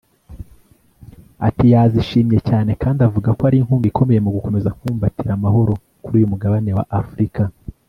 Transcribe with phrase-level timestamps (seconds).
[1.47, 5.71] Ati “Yazishimye cyane kandi avuga ko ari inkunga ikomeye mu gukomeza kubumbatira amahoro
[6.03, 7.43] kuri uyu mugabane wa Afurika